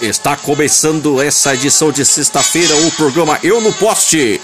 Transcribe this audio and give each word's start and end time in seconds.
Está 0.00 0.36
começando 0.36 1.20
essa 1.20 1.52
edição 1.52 1.92
de 1.92 2.02
sexta-feira 2.02 2.74
o 2.76 2.90
programa 2.92 3.38
Eu 3.42 3.60
no 3.60 3.74
Poste. 3.74 4.40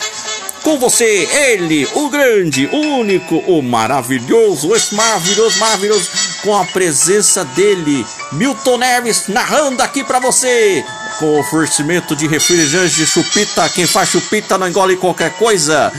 Com 0.62 0.78
você, 0.78 1.26
ele, 1.32 1.88
o 1.94 2.10
grande, 2.10 2.66
o 2.66 2.76
único, 2.98 3.36
o 3.36 3.62
maravilhoso, 3.62 4.74
esse 4.74 4.94
maravilhoso, 4.94 5.58
maravilhoso, 5.58 6.10
com 6.42 6.54
a 6.54 6.66
presença 6.66 7.46
dele, 7.46 8.06
Milton 8.32 8.76
Neves, 8.76 9.28
narrando 9.28 9.82
aqui 9.82 10.04
para 10.04 10.20
você. 10.20 10.84
Com 11.18 11.40
oferecimento 11.40 12.14
de 12.14 12.26
refrigerante 12.26 12.94
de 12.94 13.06
chupita, 13.06 13.70
quem 13.70 13.86
faz 13.86 14.10
chupita 14.10 14.58
não 14.58 14.68
engole 14.68 14.96
qualquer 14.96 15.32
coisa. 15.38 15.90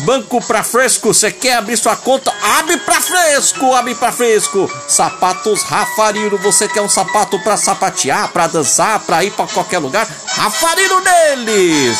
Banco 0.00 0.44
pra 0.44 0.62
fresco, 0.62 1.14
você 1.14 1.30
quer 1.30 1.54
abrir 1.54 1.76
sua 1.76 1.96
conta? 1.96 2.32
Abre 2.58 2.76
pra 2.78 3.00
fresco, 3.00 3.74
abre 3.74 3.94
pra 3.94 4.12
fresco. 4.12 4.70
Sapatos 4.88 5.62
Rafarino, 5.62 6.36
você 6.38 6.68
quer 6.68 6.82
um 6.82 6.88
sapato 6.88 7.38
pra 7.40 7.56
sapatear, 7.56 8.28
pra 8.28 8.46
dançar, 8.46 8.98
pra 9.00 9.24
ir 9.24 9.30
pra 9.30 9.46
qualquer 9.46 9.78
lugar? 9.78 10.06
Rafarino 10.36 11.00
deles. 11.00 11.98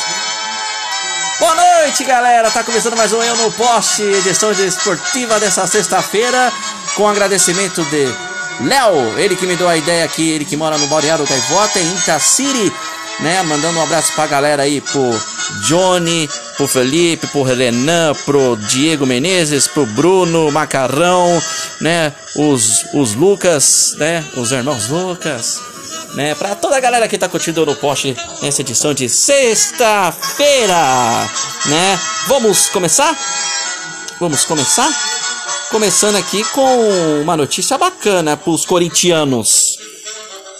Boa 1.39 1.55
noite, 1.55 2.05
galera. 2.05 2.51
Tá 2.51 2.63
começando 2.63 2.97
mais 2.97 3.13
um 3.13 3.23
Eu 3.23 3.37
no 3.37 3.53
Poste, 3.53 4.03
edição 4.03 4.53
de 4.53 4.67
esportiva 4.67 5.39
dessa 5.41 5.67
sexta-feira, 5.67 6.53
com 6.97 7.09
agradecimento 7.09 7.85
de 7.85 8.13
Léo, 8.61 9.19
ele 9.19 9.35
que 9.35 9.47
me 9.47 9.57
deu 9.57 9.69
a 9.69 9.77
ideia 9.77 10.05
aqui, 10.05 10.31
ele 10.31 10.45
que 10.45 10.57
mora 10.57 10.79
no 10.79 10.87
Balneário 10.87 11.27
Gaivota, 11.27 11.81
em 11.81 11.95
Itaciri, 11.97 12.73
né? 13.21 13.43
Mandando 13.43 13.79
um 13.79 13.83
abraço 13.83 14.13
pra 14.13 14.27
galera 14.27 14.63
aí, 14.63 14.81
pro 14.81 15.21
Johnny, 15.67 16.29
pro 16.57 16.67
Felipe, 16.67 17.27
pro 17.29 17.43
Renan, 17.43 18.15
pro 18.25 18.57
Diego 18.57 19.07
Menezes, 19.07 19.67
pro 19.67 19.87
Bruno 19.87 20.51
Macarrão, 20.51 21.43
né? 21.81 22.13
Os, 22.37 22.85
os 22.95 23.15
Lucas, 23.15 23.95
né? 23.99 24.25
Os 24.37 24.53
irmãos 24.53 24.89
Lucas, 24.89 25.61
né? 26.15 26.35
Pra 26.35 26.55
toda 26.55 26.77
a 26.77 26.81
galera 26.81 27.09
que 27.09 27.19
tá 27.19 27.29
curtindo 27.29 27.65
no 27.67 27.75
poste 27.77 28.17
nessa 28.43 28.61
edição 28.63 28.95
de 28.95 29.09
sexta-feira, 29.09 30.77
né? 31.67 32.01
Vamos 32.27 32.69
começar? 32.69 33.17
Vamos 34.21 34.45
começar? 34.45 34.89
Começando 35.71 36.17
aqui 36.17 36.45
com 36.53 37.21
uma 37.21 37.37
notícia 37.37 37.77
bacana 37.77 38.37
pros 38.37 38.65
corintianos. 38.65 39.79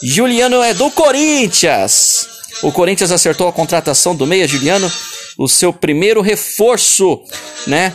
Juliano 0.03 0.63
é 0.63 0.75
do 0.75 0.91
Corinthians. 0.91 2.14
O 2.65 2.73
Corinthians 2.73 3.13
acertou 3.13 3.47
a 3.47 3.53
contratação 3.53 4.17
do 4.17 4.27
meia 4.27 4.49
Juliano, 4.49 4.91
o 5.37 5.47
seu 5.47 5.71
primeiro 5.71 6.23
reforço, 6.23 7.21
né, 7.67 7.93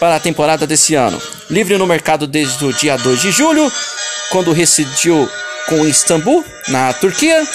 para 0.00 0.16
a 0.16 0.20
temporada 0.20 0.66
desse 0.66 0.94
ano. 0.94 1.20
Livre 1.50 1.76
no 1.76 1.86
mercado 1.86 2.26
desde 2.26 2.64
o 2.64 2.72
dia 2.72 2.96
2 2.96 3.20
de 3.20 3.30
julho, 3.30 3.70
quando 4.30 4.50
residiu 4.52 5.28
com 5.68 5.86
Istambul, 5.86 6.42
na 6.68 6.90
Turquia, 6.94 7.46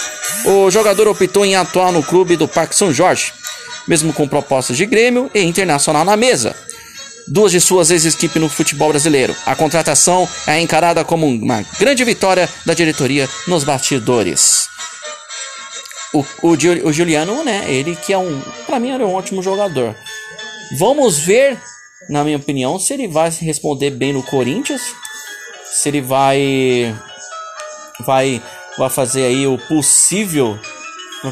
o 0.45 0.69
jogador 0.69 1.07
optou 1.07 1.43
em 1.43 1.55
atuar 1.55 1.91
no 1.91 2.03
clube 2.03 2.35
do 2.35 2.47
Parque 2.47 2.75
São 2.75 2.93
Jorge, 2.93 3.33
mesmo 3.87 4.13
com 4.13 4.27
propostas 4.27 4.77
de 4.77 4.85
Grêmio 4.85 5.31
e 5.33 5.41
Internacional 5.41 6.05
na 6.05 6.15
mesa. 6.15 6.55
Duas 7.27 7.51
de 7.51 7.59
suas 7.59 7.89
ex-equipes 7.89 8.39
no 8.39 8.47
futebol 8.47 8.89
brasileiro. 8.89 9.35
A 9.43 9.55
contratação 9.55 10.29
é 10.45 10.59
encarada 10.59 11.03
como 11.03 11.25
uma 11.25 11.65
grande 11.79 12.03
vitória 12.03 12.47
da 12.63 12.75
diretoria 12.75 13.27
nos 13.47 13.63
bastidores. 13.63 14.72
O, 16.13 16.19
o, 16.41 16.51
o 16.51 16.93
Juliano, 16.93 17.43
né? 17.43 17.65
Ele 17.67 17.95
que 17.95 18.13
é 18.13 18.17
um. 18.17 18.41
Pra 18.65 18.79
mim, 18.79 18.91
era 18.91 19.05
um 19.05 19.13
ótimo 19.13 19.41
jogador. 19.41 19.95
Vamos 20.77 21.19
ver, 21.19 21.59
na 22.09 22.23
minha 22.23 22.37
opinião, 22.37 22.79
se 22.79 22.93
ele 22.93 23.07
vai 23.07 23.29
responder 23.29 23.91
bem 23.91 24.13
no 24.13 24.23
Corinthians. 24.23 24.81
Se 25.71 25.89
ele 25.89 26.01
vai. 26.01 26.95
Vai, 28.05 28.41
vai 28.77 28.89
fazer 28.89 29.25
aí 29.25 29.47
o 29.47 29.57
possível 29.67 30.59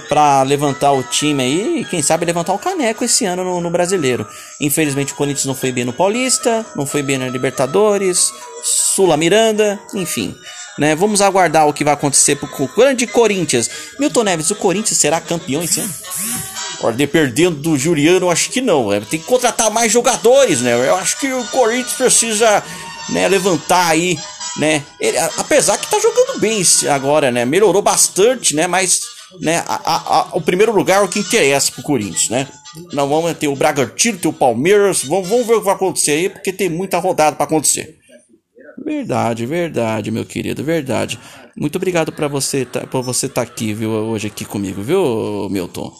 para 0.07 0.43
levantar 0.43 0.91
o 0.93 1.03
time 1.03 1.43
aí 1.43 1.79
e 1.79 1.85
quem 1.85 2.01
sabe 2.01 2.25
levantar 2.25 2.53
o 2.53 2.59
caneco 2.59 3.03
esse 3.03 3.25
ano 3.25 3.43
no, 3.43 3.59
no, 3.59 3.69
brasileiro. 3.69 4.25
Infelizmente 4.59 5.11
o 5.11 5.15
Corinthians 5.15 5.45
não 5.45 5.55
foi 5.55 5.71
bem 5.71 5.83
no 5.83 5.91
Paulista, 5.91 6.65
não 6.75 6.85
foi 6.85 7.01
bem 7.01 7.17
na 7.17 7.27
Libertadores, 7.27 8.31
Sula 8.63 9.17
Miranda, 9.17 9.79
enfim. 9.93 10.35
Né? 10.81 10.95
Vamos 10.95 11.21
aguardar 11.21 11.67
o 11.67 11.73
que 11.73 11.83
vai 11.83 11.93
acontecer 11.93 12.35
pro 12.37 12.49
grande 12.75 13.05
Corinthians. 13.05 13.69
Milton 13.99 14.23
Neves, 14.23 14.49
o 14.49 14.55
Corinthians 14.55 14.97
será 14.97 15.21
campeão 15.21 15.61
esse 15.61 15.79
ano? 15.79 15.93
Olha, 16.81 17.07
perdendo 17.07 17.57
do 17.57 17.77
Juliano, 17.77 18.31
acho 18.31 18.49
que 18.49 18.61
não. 18.61 18.89
Né? 18.89 18.99
Tem 19.07 19.19
que 19.19 19.25
contratar 19.27 19.69
mais 19.69 19.91
jogadores, 19.91 20.59
né? 20.61 20.73
Eu 20.73 20.95
acho 20.95 21.19
que 21.19 21.31
o 21.31 21.45
Corinthians 21.49 21.93
precisa 21.93 22.63
né, 23.09 23.27
levantar 23.27 23.89
aí, 23.89 24.17
né? 24.57 24.81
Ele, 24.99 25.19
apesar 25.37 25.77
que 25.77 25.85
tá 25.85 25.99
jogando 25.99 26.39
bem 26.39 26.63
agora, 26.91 27.29
né? 27.29 27.45
Melhorou 27.45 27.83
bastante, 27.83 28.55
né? 28.55 28.65
Mas 28.65 29.01
né, 29.39 29.63
a, 29.67 29.81
a, 29.85 30.29
o 30.33 30.41
primeiro 30.41 30.71
lugar 30.71 31.01
é 31.01 31.05
o 31.05 31.07
que 31.07 31.19
interessa 31.19 31.71
pro 31.71 31.83
Corinthians, 31.83 32.29
né? 32.29 32.47
Não 32.91 33.07
vamos 33.07 33.37
ter 33.37 33.49
o 33.49 33.55
Bragantino, 33.55 34.17
ter 34.17 34.29
o 34.29 34.33
Palmeiras, 34.33 35.03
vamos, 35.03 35.29
vamos 35.29 35.45
ver 35.45 35.53
o 35.53 35.59
que 35.59 35.65
vai 35.65 35.75
acontecer 35.75 36.13
aí, 36.13 36.27
porque 36.27 36.51
tem 36.51 36.69
muita 36.69 36.97
rodada 36.97 37.35
para 37.35 37.45
acontecer. 37.45 38.00
Verdade, 38.91 39.45
verdade, 39.45 40.11
meu 40.11 40.25
querido, 40.25 40.65
verdade. 40.65 41.17
Muito 41.55 41.77
obrigado 41.77 42.11
para 42.11 42.27
você, 42.27 42.65
tá, 42.65 42.81
por 42.81 43.01
você 43.01 43.27
estar 43.27 43.45
tá 43.45 43.49
aqui, 43.49 43.73
viu, 43.73 43.89
hoje 43.89 44.27
aqui 44.27 44.43
comigo, 44.43 44.81
viu, 44.81 45.47
Milton? 45.49 45.93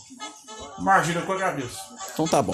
Imagina, 0.77 1.23
eu 1.25 1.33
agradeço. 1.33 1.77
Então 2.13 2.27
tá 2.27 2.41
bom. 2.41 2.53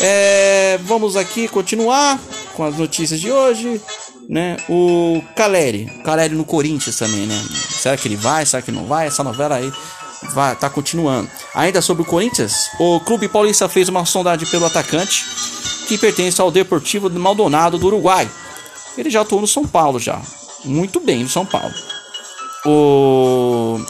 É, 0.00 0.78
vamos 0.84 1.14
aqui 1.14 1.46
continuar 1.46 2.18
com 2.54 2.64
as 2.64 2.78
notícias 2.78 3.20
de 3.20 3.30
hoje, 3.30 3.78
né? 4.30 4.56
O 4.66 5.22
Caleri, 5.36 5.84
Caleri 6.02 6.34
no 6.34 6.46
Corinthians 6.46 6.96
também, 6.96 7.26
né? 7.26 7.38
Será 7.68 7.98
que 7.98 8.08
ele 8.08 8.16
vai? 8.16 8.46
Será 8.46 8.62
que 8.62 8.72
não 8.72 8.86
vai? 8.86 9.08
Essa 9.08 9.22
novela 9.22 9.56
aí 9.56 9.70
vai 10.32 10.56
tá 10.56 10.70
continuando. 10.70 11.28
Ainda 11.54 11.82
sobre 11.82 12.02
o 12.02 12.06
Corinthians, 12.06 12.70
o 12.80 12.98
Clube 13.00 13.28
Paulista 13.28 13.68
fez 13.68 13.90
uma 13.90 14.06
sondagem 14.06 14.48
pelo 14.48 14.64
atacante 14.64 15.22
que 15.86 15.98
pertence 15.98 16.40
ao 16.40 16.50
Deportivo 16.50 17.10
Maldonado 17.10 17.76
do 17.76 17.86
Uruguai 17.88 18.26
ele 18.96 19.10
já 19.10 19.20
atuou 19.20 19.40
no 19.40 19.46
São 19.46 19.66
Paulo 19.66 19.98
já. 19.98 20.20
Muito 20.64 21.00
bem 21.00 21.22
no 21.22 21.28
São 21.28 21.44
Paulo. 21.44 21.74
O... 22.64 23.80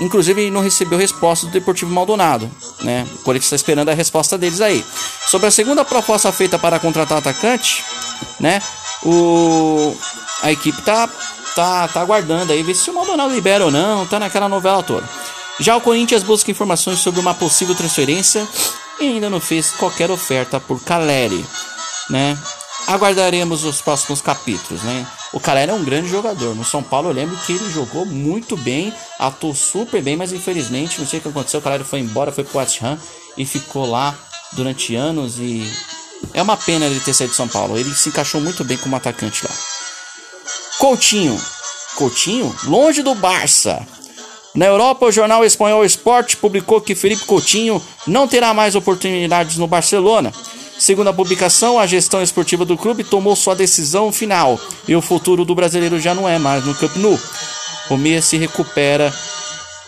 Inclusive 0.00 0.42
ele 0.42 0.50
não 0.50 0.60
recebeu 0.60 0.98
resposta 0.98 1.46
do 1.46 1.52
Deportivo 1.52 1.90
Maldonado, 1.90 2.50
né? 2.82 3.06
O 3.24 3.32
está 3.32 3.56
esperando 3.56 3.88
a 3.88 3.94
resposta 3.94 4.36
deles 4.36 4.60
aí. 4.60 4.84
Sobre 5.28 5.46
a 5.46 5.50
segunda 5.50 5.84
proposta 5.84 6.30
feita 6.30 6.58
para 6.58 6.78
contratar 6.78 7.18
atacante, 7.18 7.84
né? 8.38 8.62
O... 9.02 9.96
A 10.42 10.52
equipe 10.52 10.82
tá, 10.82 11.08
tá, 11.54 11.88
tá 11.88 12.00
aguardando 12.00 12.52
aí 12.52 12.62
ver 12.62 12.74
se 12.74 12.90
o 12.90 12.94
Maldonado 12.94 13.34
libera 13.34 13.64
ou 13.64 13.70
não, 13.70 14.06
tá 14.06 14.18
naquela 14.18 14.48
novela 14.48 14.82
toda. 14.82 15.08
Já 15.58 15.74
o 15.74 15.80
Corinthians 15.80 16.22
busca 16.22 16.50
informações 16.50 16.98
sobre 16.98 17.18
uma 17.18 17.32
possível 17.32 17.74
transferência 17.74 18.46
e 19.00 19.06
ainda 19.06 19.30
não 19.30 19.40
fez 19.40 19.70
qualquer 19.72 20.10
oferta 20.10 20.60
por 20.60 20.82
Caleri, 20.82 21.44
né? 22.10 22.38
Aguardaremos 22.86 23.64
os 23.64 23.80
próximos 23.80 24.20
capítulos, 24.20 24.82
né? 24.82 25.06
O 25.32 25.40
Calera 25.40 25.72
é 25.72 25.74
um 25.74 25.84
grande 25.84 26.08
jogador. 26.08 26.54
No 26.54 26.64
São 26.64 26.82
Paulo 26.82 27.08
eu 27.08 27.12
lembro 27.12 27.36
que 27.38 27.52
ele 27.52 27.70
jogou 27.70 28.06
muito 28.06 28.56
bem, 28.56 28.92
atuou 29.18 29.54
super 29.54 30.02
bem, 30.02 30.16
mas 30.16 30.32
infelizmente 30.32 31.00
não 31.00 31.06
sei 31.06 31.18
o 31.18 31.22
que 31.22 31.28
aconteceu. 31.28 31.60
O 31.60 31.62
Calera 31.62 31.84
foi 31.84 32.00
embora, 32.00 32.32
foi 32.32 32.44
pro 32.44 32.60
Ham 32.60 32.98
e 33.36 33.44
ficou 33.44 33.86
lá 33.86 34.14
durante 34.52 34.94
anos 34.94 35.38
e 35.38 35.70
é 36.32 36.40
uma 36.40 36.56
pena 36.56 36.86
ele 36.86 37.00
ter 37.00 37.12
saído 37.12 37.32
de 37.32 37.36
São 37.36 37.48
Paulo. 37.48 37.76
Ele 37.76 37.92
se 37.94 38.08
encaixou 38.08 38.40
muito 38.40 38.64
bem 38.64 38.76
como 38.76 38.96
atacante 38.96 39.44
lá. 39.44 39.54
Coutinho, 40.78 41.40
Coutinho, 41.96 42.54
longe 42.64 43.02
do 43.02 43.14
Barça. 43.14 43.86
Na 44.54 44.64
Europa, 44.64 45.06
o 45.06 45.12
jornal 45.12 45.44
espanhol 45.44 45.84
Sport 45.84 46.36
publicou 46.36 46.80
que 46.80 46.94
Felipe 46.94 47.26
Coutinho 47.26 47.82
não 48.06 48.26
terá 48.26 48.54
mais 48.54 48.74
oportunidades 48.74 49.58
no 49.58 49.66
Barcelona. 49.66 50.32
Segundo 50.78 51.08
a 51.08 51.12
publicação, 51.12 51.78
a 51.78 51.86
gestão 51.86 52.22
esportiva 52.22 52.64
do 52.64 52.76
clube 52.76 53.02
tomou 53.02 53.34
sua 53.34 53.54
decisão 53.54 54.12
final 54.12 54.60
e 54.86 54.94
o 54.94 55.00
futuro 55.00 55.44
do 55.44 55.54
brasileiro 55.54 55.98
já 55.98 56.14
não 56.14 56.28
é 56.28 56.38
mais 56.38 56.64
no 56.64 56.74
Camp 56.74 56.96
Nou. 56.96 57.18
O 57.88 57.96
Meia 57.96 58.20
se 58.20 58.36
recupera 58.36 59.12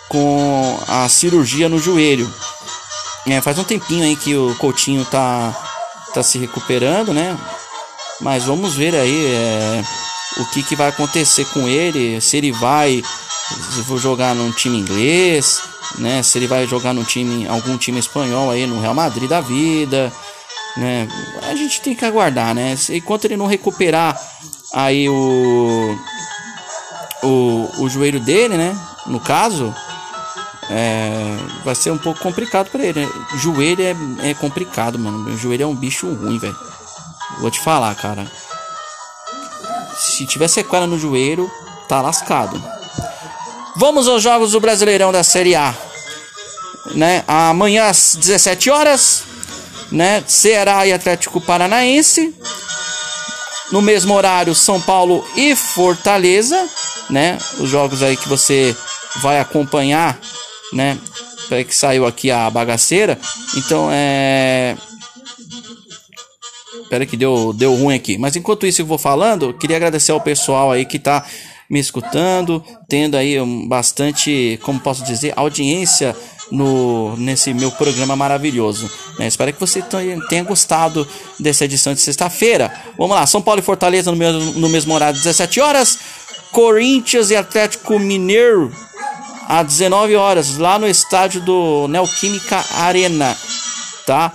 com 0.08 0.78
a 0.88 1.06
cirurgia 1.08 1.68
no 1.68 1.78
joelho. 1.78 2.32
É, 3.26 3.40
faz 3.42 3.58
um 3.58 3.64
tempinho 3.64 4.04
aí 4.04 4.16
que 4.16 4.34
o 4.34 4.54
Coutinho 4.54 5.04
tá, 5.04 5.54
tá 6.14 6.22
se 6.22 6.38
recuperando, 6.38 7.12
né? 7.12 7.36
Mas 8.20 8.44
vamos 8.44 8.74
ver 8.74 8.94
aí 8.94 9.26
é, 9.26 9.84
o 10.38 10.46
que, 10.46 10.62
que 10.62 10.74
vai 10.74 10.88
acontecer 10.88 11.44
com 11.46 11.68
ele, 11.68 12.18
se 12.22 12.38
ele 12.38 12.50
vai 12.50 13.02
jogar 13.98 14.34
num 14.34 14.50
time 14.52 14.78
inglês, 14.78 15.60
né? 15.98 16.22
Se 16.22 16.38
ele 16.38 16.46
vai 16.46 16.66
jogar 16.66 16.94
num 16.94 17.04
time, 17.04 17.46
algum 17.46 17.76
time 17.76 17.98
espanhol 17.98 18.50
aí 18.50 18.66
no 18.66 18.80
Real 18.80 18.94
Madrid 18.94 19.28
da 19.28 19.42
vida 19.42 20.10
né? 20.78 21.08
A 21.42 21.54
gente 21.54 21.80
tem 21.80 21.94
que 21.94 22.04
aguardar, 22.04 22.54
né? 22.54 22.76
Enquanto 22.90 23.24
ele 23.24 23.36
não 23.36 23.46
recuperar 23.46 24.20
aí 24.72 25.08
o 25.08 25.98
o, 27.22 27.70
o 27.78 27.88
joelho 27.88 28.20
dele, 28.20 28.56
né? 28.56 28.78
No 29.06 29.20
caso, 29.20 29.74
é, 30.70 31.36
vai 31.64 31.74
ser 31.74 31.90
um 31.90 31.98
pouco 31.98 32.20
complicado 32.20 32.70
para 32.70 32.84
ele. 32.84 33.04
Né? 33.04 33.12
Joelho 33.36 33.82
é, 33.82 34.30
é 34.30 34.34
complicado, 34.34 34.98
mano. 34.98 35.36
Joelho 35.36 35.64
é 35.64 35.66
um 35.66 35.74
bicho 35.74 36.06
ruim, 36.12 36.38
velho. 36.38 36.56
Vou 37.40 37.50
te 37.50 37.60
falar, 37.60 37.94
cara. 37.94 38.26
se 39.96 40.26
tiver 40.26 40.48
sequela 40.48 40.86
no 40.86 40.98
joelho, 40.98 41.50
tá 41.88 42.00
lascado. 42.00 42.62
Vamos 43.76 44.08
aos 44.08 44.22
jogos 44.22 44.52
do 44.52 44.60
Brasileirão 44.60 45.12
da 45.12 45.22
Série 45.22 45.54
A. 45.54 45.74
Né? 46.94 47.22
Amanhã 47.26 47.86
às 47.86 48.16
17 48.16 48.70
horas, 48.70 49.22
né? 49.90 50.22
Ceará 50.26 50.86
e 50.86 50.92
Atlético 50.92 51.40
Paranaense. 51.40 52.34
No 53.70 53.82
mesmo 53.82 54.14
horário, 54.14 54.54
São 54.54 54.80
Paulo 54.80 55.24
e 55.36 55.54
Fortaleza, 55.54 56.68
né? 57.10 57.38
Os 57.58 57.68
jogos 57.68 58.02
aí 58.02 58.16
que 58.16 58.28
você 58.28 58.74
vai 59.16 59.38
acompanhar, 59.38 60.18
né? 60.72 60.98
Peraí 61.48 61.64
que 61.64 61.74
saiu 61.74 62.06
aqui 62.06 62.30
a 62.30 62.48
bagaceira. 62.50 63.18
Então 63.56 63.88
é. 63.92 64.76
Peraí 66.88 67.06
que 67.06 67.16
deu, 67.16 67.52
deu 67.52 67.74
ruim 67.74 67.94
aqui. 67.94 68.16
Mas 68.16 68.36
enquanto 68.36 68.66
isso 68.66 68.80
eu 68.80 68.86
vou 68.86 68.98
falando, 68.98 69.52
queria 69.52 69.76
agradecer 69.76 70.12
ao 70.12 70.20
pessoal 70.20 70.72
aí 70.72 70.86
que 70.86 70.98
tá 70.98 71.24
me 71.68 71.78
escutando, 71.78 72.64
tendo 72.88 73.16
aí 73.16 73.38
um, 73.38 73.68
bastante, 73.68 74.58
como 74.62 74.80
posso 74.80 75.04
dizer, 75.04 75.34
audiência 75.36 76.16
no 76.50 77.16
nesse 77.16 77.52
meu 77.52 77.70
programa 77.70 78.16
maravilhoso. 78.16 78.90
Né? 79.18 79.26
Espero 79.26 79.52
que 79.52 79.60
você 79.60 79.82
tenha 80.28 80.44
gostado 80.44 81.06
dessa 81.38 81.64
edição 81.64 81.94
de 81.94 82.00
sexta-feira. 82.00 82.72
Vamos 82.96 83.16
lá, 83.16 83.26
São 83.26 83.42
Paulo 83.42 83.60
e 83.60 83.64
Fortaleza 83.64 84.10
no 84.10 84.16
mesmo, 84.16 84.52
no 84.52 84.68
mesmo 84.68 84.94
horário, 84.94 85.18
17 85.18 85.60
horas. 85.60 85.98
Corinthians 86.50 87.30
e 87.30 87.36
Atlético 87.36 87.98
Mineiro 87.98 88.72
às 89.46 89.66
19 89.66 90.14
horas, 90.14 90.58
lá 90.58 90.78
no 90.78 90.86
estádio 90.86 91.40
do 91.40 91.88
Neoquímica 91.88 92.62
Arena, 92.74 93.36
tá? 94.06 94.32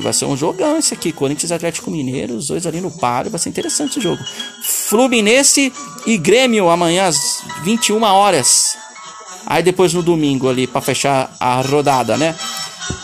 Vai 0.00 0.12
ser 0.12 0.26
um 0.26 0.36
jogão 0.36 0.78
esse 0.78 0.94
aqui. 0.94 1.10
Corinthians 1.10 1.50
Atlético 1.50 1.90
Mineiro, 1.90 2.34
os 2.34 2.48
dois 2.48 2.66
ali 2.66 2.80
no 2.80 2.90
páreo. 2.90 3.30
Vai 3.30 3.40
ser 3.40 3.48
interessante 3.48 3.98
o 3.98 4.02
jogo. 4.02 4.22
Fluminense 4.62 5.72
e 6.06 6.16
Grêmio 6.16 6.68
amanhã 6.68 7.06
às 7.06 7.42
21 7.64 8.02
horas. 8.02 8.76
Aí 9.50 9.62
depois 9.62 9.94
no 9.94 10.02
domingo 10.02 10.46
ali 10.46 10.66
para 10.66 10.82
fechar 10.82 11.30
a 11.40 11.62
rodada, 11.62 12.18
né? 12.18 12.34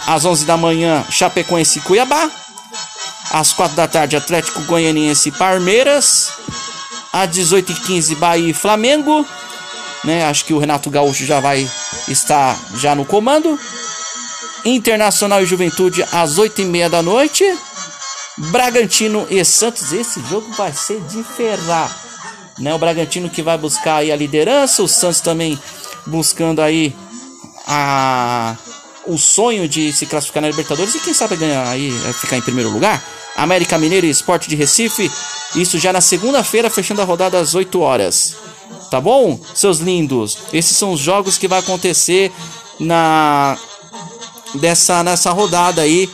Às 0.07 0.27
11 0.27 0.45
da 0.45 0.59
manhã, 0.59 1.03
Chapecoense 1.09 1.81
Cuiabá. 1.81 2.31
Às 3.33 3.55
4 3.55 3.75
da 3.75 3.89
tarde, 3.89 4.15
Atlético 4.15 4.61
Goianiense 4.65 5.31
Palmeiras. 5.31 6.33
Às 7.11 7.31
18h15, 7.31 8.15
Bahia 8.17 8.51
e 8.51 8.53
Flamengo. 8.53 9.27
Né? 10.05 10.27
Acho 10.27 10.45
que 10.45 10.53
o 10.53 10.59
Renato 10.59 10.91
Gaúcho 10.91 11.25
já 11.25 11.41
vai 11.41 11.67
estar 12.09 12.59
já 12.77 12.95
no 12.95 13.07
comando. 13.07 13.59
Internacional 14.67 15.43
e 15.43 15.47
Juventude 15.47 16.05
às 16.13 16.39
8h30 16.39 16.91
da 16.91 17.03
noite. 17.03 17.43
Bragantino 18.37 19.27
e 19.31 19.43
Santos. 19.47 19.95
Esse 19.95 20.21
jogo 20.29 20.53
vai 20.53 20.75
ser 20.75 21.01
de 21.01 21.25
ferrar. 21.25 21.91
Né? 22.59 22.75
O 22.75 22.79
Bragantino 22.79 23.31
que 23.31 23.43
vai 23.43 23.57
buscar 23.57 23.97
a 23.97 24.17
liderança. 24.17 24.83
O 24.83 24.89
Santos 24.89 25.21
também 25.21 25.59
buscando 26.07 26.61
aí 26.61 26.95
a 27.67 28.57
o 29.07 29.19
sonho 29.19 29.69
de 29.69 29.93
se 29.93 30.07
classificar 30.07 30.43
na 30.43 30.49
Libertadores 30.49 30.95
e 30.95 31.01
quem 31.01 31.13
sabe 31.13 31.37
ganhar 31.37 31.69
aí, 31.69 31.91
ficar 32.15 32.37
em 32.37 32.41
primeiro 32.41 32.71
lugar. 32.71 33.03
América 33.37 33.77
Mineiro 33.77 34.07
e 34.07 34.11
Esporte 34.11 34.49
de 34.49 34.57
Recife, 34.57 35.11
isso 35.55 35.79
já 35.79 35.93
na 35.93 36.01
segunda-feira, 36.01 36.71
fechando 36.71 37.03
a 37.03 37.05
rodada 37.05 37.39
às 37.39 37.55
8 37.55 37.81
horas. 37.81 38.37
Tá 38.91 39.01
bom, 39.01 39.39
seus 39.55 39.79
lindos? 39.79 40.39
Esses 40.53 40.77
são 40.77 40.93
os 40.93 41.01
jogos 41.01 41.37
que 41.37 41.49
vai 41.49 41.59
acontecer 41.59 42.33
na 42.79 43.59
dessa 44.55 45.03
nessa 45.03 45.33
rodada 45.33 45.83
aí 45.83 46.09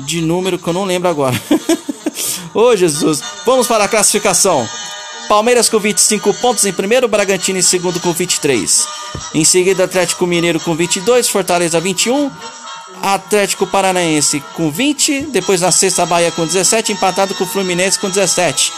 de 0.00 0.20
número 0.20 0.58
que 0.58 0.66
eu 0.66 0.72
não 0.72 0.84
lembro 0.84 1.08
agora. 1.08 1.40
Ô 2.52 2.60
oh, 2.60 2.76
Jesus, 2.76 3.22
vamos 3.46 3.66
para 3.66 3.84
a 3.84 3.88
classificação. 3.88 4.68
Palmeiras 5.34 5.68
com 5.68 5.80
25 5.80 6.32
pontos 6.34 6.64
em 6.64 6.72
primeiro, 6.72 7.08
Bragantino 7.08 7.58
em 7.58 7.62
segundo 7.62 7.98
com 7.98 8.12
23. 8.12 8.86
Em 9.34 9.44
seguida, 9.44 9.82
Atlético 9.82 10.28
Mineiro 10.28 10.60
com 10.60 10.76
22, 10.76 11.28
Fortaleza 11.28 11.80
21, 11.80 12.30
Atlético 13.02 13.66
Paranaense 13.66 14.40
com 14.54 14.70
20, 14.70 15.22
depois 15.32 15.60
na 15.60 15.72
sexta 15.72 16.06
Bahia 16.06 16.30
com 16.30 16.46
17, 16.46 16.92
empatado 16.92 17.34
com 17.34 17.42
o 17.42 17.46
Fluminense 17.48 17.98
com 17.98 18.08
17. 18.08 18.72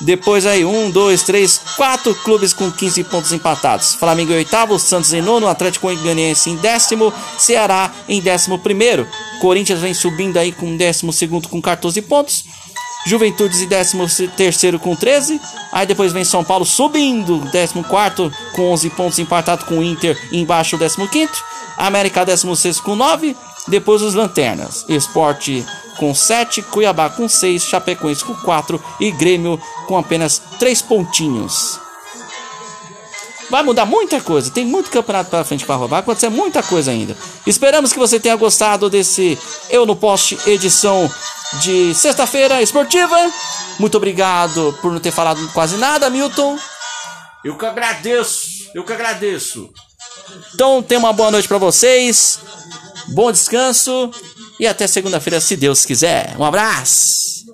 Depois 0.00 0.44
aí, 0.44 0.64
1, 0.64 0.90
2, 0.90 1.22
3, 1.22 1.60
4 1.76 2.12
clubes 2.16 2.52
com 2.52 2.68
15 2.68 3.04
pontos 3.04 3.32
empatados. 3.32 3.94
Flamengo 3.94 4.32
em 4.32 4.38
oitavo, 4.38 4.80
Santos 4.80 5.12
em 5.12 5.22
nono, 5.22 5.46
Atlético 5.46 5.86
Goianiense 5.86 6.50
em 6.50 6.56
décimo, 6.56 7.14
Ceará 7.38 7.92
em 8.08 8.20
décimo 8.20 8.58
primeiro. 8.58 9.06
Corinthians 9.40 9.78
vem 9.78 9.94
subindo 9.94 10.36
aí 10.36 10.50
com 10.50 10.76
décimo 10.76 11.12
segundo 11.12 11.48
com 11.48 11.62
14 11.62 12.02
pontos. 12.02 12.44
Juventudes 13.04 13.60
em 13.60 13.68
13 13.68 14.78
com 14.78 14.94
13. 14.94 15.40
Aí 15.72 15.86
depois 15.86 16.12
vem 16.12 16.24
São 16.24 16.44
Paulo 16.44 16.64
subindo, 16.64 17.40
14 17.50 17.74
com 18.54 18.72
11 18.72 18.90
pontos, 18.90 19.18
empatado 19.18 19.64
com 19.64 19.78
o 19.78 19.82
Inter 19.82 20.16
embaixo, 20.32 20.78
15. 20.78 21.28
América 21.76 22.24
16 22.24 22.80
com 22.80 22.94
9. 22.94 23.36
Depois 23.68 24.02
os 24.02 24.14
Lanternas. 24.14 24.84
Esporte 24.88 25.64
com 25.96 26.14
7, 26.14 26.62
Cuiabá 26.62 27.10
com 27.10 27.28
6, 27.28 27.64
Chapecoense 27.64 28.24
com 28.24 28.34
4 28.34 28.82
e 29.00 29.10
Grêmio 29.10 29.60
com 29.86 29.96
apenas 29.96 30.40
3 30.58 30.82
pontinhos. 30.82 31.80
Vai 33.50 33.62
mudar 33.62 33.84
muita 33.84 34.18
coisa, 34.18 34.50
tem 34.50 34.64
muito 34.64 34.90
campeonato 34.90 35.28
para 35.28 35.44
frente 35.44 35.66
para 35.66 35.74
roubar, 35.74 35.98
acontecer 35.98 36.30
muita 36.30 36.62
coisa 36.62 36.90
ainda. 36.90 37.14
Esperamos 37.46 37.92
que 37.92 37.98
você 37.98 38.18
tenha 38.18 38.34
gostado 38.34 38.88
desse 38.88 39.38
Eu 39.68 39.84
no 39.84 39.94
Poste 39.94 40.38
edição 40.46 41.10
de 41.60 41.94
sexta-feira 41.94 42.62
esportiva. 42.62 43.16
Muito 43.78 43.96
obrigado 43.96 44.76
por 44.80 44.92
não 44.92 45.00
ter 45.00 45.10
falado 45.10 45.46
quase 45.52 45.76
nada, 45.76 46.10
Milton. 46.10 46.58
Eu 47.44 47.56
que 47.56 47.66
agradeço, 47.66 48.70
eu 48.74 48.84
que 48.84 48.92
agradeço. 48.92 49.70
Então, 50.54 50.82
tenha 50.82 51.00
uma 51.00 51.12
boa 51.12 51.30
noite 51.30 51.48
para 51.48 51.58
vocês. 51.58 52.38
Bom 53.08 53.32
descanso 53.32 54.10
e 54.58 54.66
até 54.66 54.86
segunda-feira, 54.86 55.40
se 55.40 55.56
Deus 55.56 55.84
quiser. 55.84 56.36
Um 56.38 56.44
abraço. 56.44 57.31